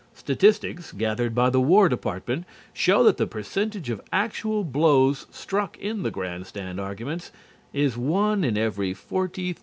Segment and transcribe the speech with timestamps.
[0.15, 6.01] Statistics gathered by the War Department show that the percentage of actual blows struck in
[6.01, 7.31] grandstand arguments
[7.71, 9.57] is one in every 43,000,000.